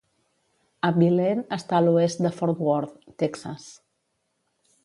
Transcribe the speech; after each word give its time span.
Abilene 0.89 1.43
està 1.59 1.77
a 1.79 1.83
l'oest 1.87 2.25
de 2.27 2.33
Fort 2.39 2.65
Worth, 2.71 2.99
Texas. 3.25 3.69